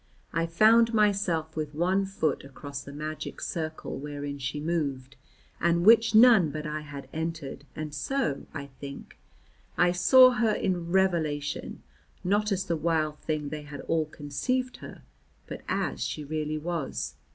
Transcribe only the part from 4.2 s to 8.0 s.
she moved, and which none but I had entered; and